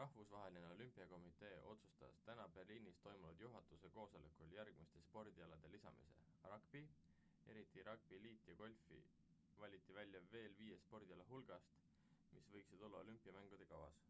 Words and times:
rahvusvaheline 0.00 0.66
olümpiakomitee 0.74 1.54
otsustas 1.72 2.12
täna 2.28 2.44
berliinis 2.58 3.00
toimunud 3.06 3.40
juhatuse 3.44 3.90
koosolekul 3.96 4.54
järgmiste 4.58 5.02
spordialade 5.08 5.70
lisamise 5.72 6.20
ragbi 6.52 6.82
eriti 7.54 7.86
ragbi 7.90 8.20
liit 8.28 8.46
ja 8.52 8.56
golf 8.62 8.86
valiti 9.64 9.98
välja 10.00 10.22
veel 10.38 10.56
viie 10.62 10.78
spordiala 10.86 11.26
hulgast 11.34 11.76
mis 12.38 12.50
võiksid 12.56 12.86
olla 12.90 13.02
olümpiamängude 13.06 13.68
kavas 13.76 14.02